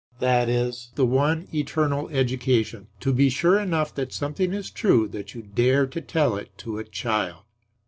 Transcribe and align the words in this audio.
That 0.17 0.49
is 0.49 0.89
the 0.95 1.05
one 1.05 1.47
eternal 1.53 2.09
education; 2.09 2.87
to 3.01 3.13
be 3.13 3.29
sure 3.29 3.59
enough 3.59 3.93
that 3.93 4.11
something 4.11 4.51
is 4.51 4.71
true 4.71 5.07
that 5.09 5.35
you 5.35 5.43
dare 5.43 5.85
to 5.85 6.01
tell 6.01 6.35
it 6.37 6.57
to 6.57 6.79
a 6.79 6.83
child. 6.83 7.43